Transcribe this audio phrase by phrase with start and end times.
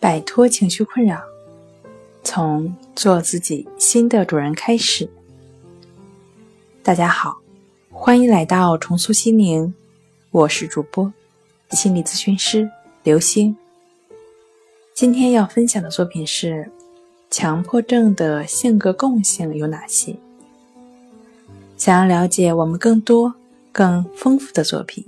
[0.00, 1.20] 摆脱情绪困扰，
[2.24, 5.06] 从做自己新的主人开始。
[6.82, 7.36] 大家好，
[7.90, 9.74] 欢迎来到重塑心灵，
[10.30, 11.12] 我是主播
[11.72, 12.70] 心理咨询师
[13.02, 13.54] 刘星。
[14.94, 16.70] 今天要分享的作品是：
[17.30, 20.16] 强迫症的性格共性有哪些？
[21.76, 23.34] 想要了解我们更多、
[23.70, 25.04] 更丰富的作品。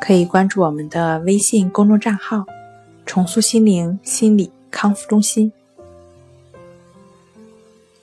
[0.00, 2.44] 可以关注我们的微信公众账号
[3.06, 5.50] “重塑心灵心理康复中心”。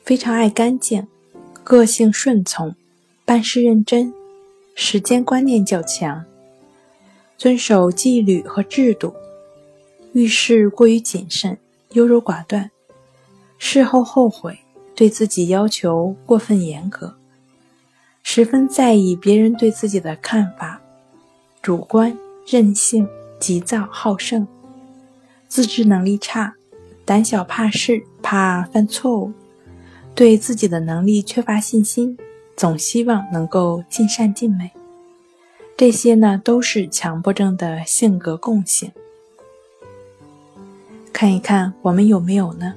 [0.03, 1.07] 非常爱干净，
[1.63, 2.75] 个性顺从，
[3.23, 4.13] 办事认真，
[4.75, 6.25] 时间观念较强，
[7.37, 9.13] 遵守纪律和制度，
[10.13, 11.57] 遇事过于谨慎，
[11.91, 12.69] 优柔寡断，
[13.57, 14.59] 事后后悔，
[14.95, 17.15] 对自己要求过分严格，
[18.21, 20.81] 十分在意别人对自己的看法。
[21.61, 23.07] 主观、任性、
[23.39, 24.47] 急躁、好胜，
[25.51, 26.55] 自制能力差，
[27.03, 29.33] 胆小怕事，怕犯错误，
[30.15, 32.17] 对自己的能力缺乏信心，
[32.55, 34.71] 总希望能够尽善尽美。
[35.75, 38.93] 这些呢，都是强迫症的性格共性。
[41.11, 42.73] 看一看我们有没有呢？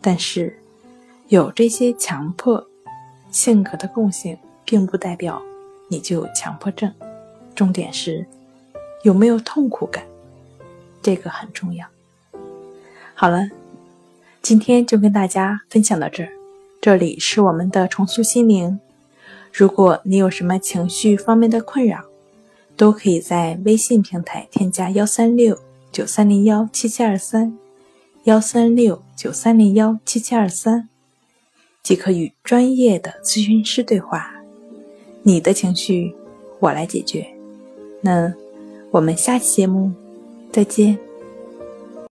[0.00, 0.58] 但是，
[1.26, 2.66] 有这些强迫
[3.30, 5.42] 性格的共性，并不代表
[5.88, 6.90] 你就有强迫症。
[7.54, 8.26] 重点是
[9.02, 10.02] 有没有痛苦感，
[11.02, 11.86] 这个很重要。
[13.20, 13.48] 好了，
[14.40, 16.30] 今天就跟大家分享到这儿。
[16.80, 18.78] 这里是我们的重塑心灵。
[19.52, 22.04] 如果你有什么情绪方面的困扰，
[22.76, 25.58] 都可以在微信平台添加幺三六
[25.90, 27.58] 九三零幺七七二三
[28.22, 30.88] 幺三六九三零幺七七二三，
[31.82, 34.32] 即可与专业的咨询师对话。
[35.24, 36.14] 你的情绪，
[36.60, 37.26] 我来解决。
[38.00, 38.32] 那
[38.92, 39.90] 我们下期节目
[40.52, 41.07] 再见。